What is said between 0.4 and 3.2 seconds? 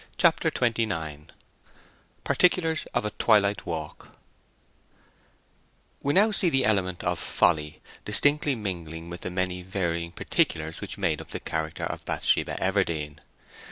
XXIX PARTICULARS OF A